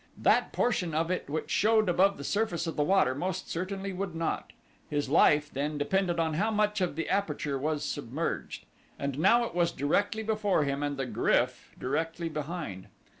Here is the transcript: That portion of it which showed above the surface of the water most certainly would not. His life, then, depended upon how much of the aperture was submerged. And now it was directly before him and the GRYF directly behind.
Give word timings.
That 0.17 0.51
portion 0.51 0.95
of 0.95 1.11
it 1.11 1.29
which 1.29 1.51
showed 1.51 1.87
above 1.87 2.17
the 2.17 2.23
surface 2.23 2.65
of 2.65 2.75
the 2.75 2.81
water 2.81 3.13
most 3.13 3.47
certainly 3.51 3.93
would 3.93 4.15
not. 4.15 4.51
His 4.89 5.09
life, 5.09 5.51
then, 5.51 5.77
depended 5.77 6.15
upon 6.17 6.33
how 6.33 6.49
much 6.49 6.81
of 6.81 6.95
the 6.95 7.07
aperture 7.07 7.59
was 7.59 7.85
submerged. 7.85 8.65
And 8.97 9.19
now 9.19 9.43
it 9.43 9.53
was 9.53 9.71
directly 9.71 10.23
before 10.23 10.63
him 10.63 10.81
and 10.81 10.97
the 10.97 11.05
GRYF 11.05 11.75
directly 11.77 12.29
behind. 12.29 12.87